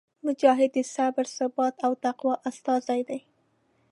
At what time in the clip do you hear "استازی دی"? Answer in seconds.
2.49-3.19